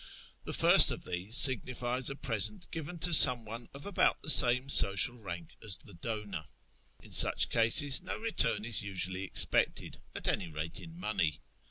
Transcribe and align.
The 0.45 0.51
first 0.53 0.89
of 0.89 1.03
these 1.03 1.37
signifies 1.37 2.09
a 2.09 2.15
present 2.15 2.71
given 2.71 2.97
to 3.01 3.13
some 3.13 3.45
one 3.45 3.69
of 3.71 3.85
about 3.85 4.19
the 4.23 4.31
same 4.31 4.67
social 4.67 5.15
rank 5.19 5.55
as 5.63 5.77
the 5.77 5.93
donor. 5.93 6.45
In 7.03 7.11
such 7.11 7.49
cases 7.49 8.01
no 8.01 8.17
return 8.17 8.65
is 8.65 8.81
usually 8.81 9.21
expected, 9.23 10.01
at 10.15 10.27
any 10.27 10.47
rate 10.47 10.79
in 10.79 10.99
money. 10.99 11.39